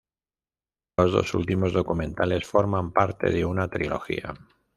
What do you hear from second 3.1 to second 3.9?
de una